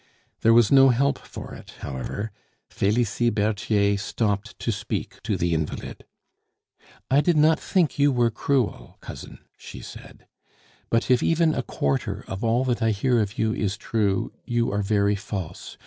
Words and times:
There 0.39 0.51
was 0.51 0.71
no 0.71 0.89
help 0.89 1.19
for 1.19 1.53
it, 1.53 1.75
however; 1.81 2.31
Felicie 2.71 3.29
Berthier 3.29 3.97
stopped 3.97 4.57
to 4.57 4.71
speak 4.71 5.21
to 5.21 5.37
the 5.37 5.53
invalid. 5.53 6.05
"I 7.11 7.21
did 7.21 7.37
not 7.37 7.59
think 7.59 7.99
you 7.99 8.11
were 8.11 8.31
cruel, 8.31 8.97
cousin," 8.99 9.45
she 9.59 9.81
said; 9.81 10.25
"but 10.89 11.11
if 11.11 11.21
even 11.21 11.53
a 11.53 11.61
quarter 11.61 12.23
of 12.27 12.43
all 12.43 12.63
that 12.65 12.81
I 12.81 12.89
hear 12.89 13.19
of 13.19 13.37
you 13.37 13.53
is 13.53 13.77
true, 13.77 14.33
you 14.43 14.71
are 14.71 14.81
very 14.81 15.15
false.... 15.15 15.77